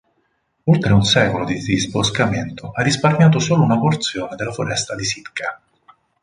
Oltre 0.63 0.93
un 0.93 1.03
secolo 1.03 1.45
di 1.45 1.59
disboscamento 1.59 2.71
ha 2.73 2.81
risparmiato 2.81 3.37
solo 3.37 3.61
una 3.61 3.77
porzione 3.77 4.35
della 4.35 4.51
foresta 4.51 4.95
di 4.95 5.03
Sitka. 5.05 5.61